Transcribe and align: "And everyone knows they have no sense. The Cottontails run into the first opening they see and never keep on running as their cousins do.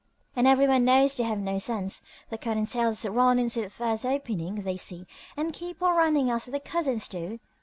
"And 0.35 0.47
everyone 0.47 0.83
knows 0.85 1.15
they 1.15 1.25
have 1.25 1.37
no 1.37 1.59
sense. 1.59 2.01
The 2.31 2.39
Cottontails 2.39 3.05
run 3.05 3.37
into 3.37 3.61
the 3.61 3.69
first 3.69 4.03
opening 4.03 4.55
they 4.55 4.75
see 4.75 5.05
and 5.37 5.49
never 5.49 5.53
keep 5.53 5.83
on 5.83 5.95
running 5.95 6.31
as 6.31 6.45
their 6.45 6.59
cousins 6.59 7.07
do. 7.07 7.39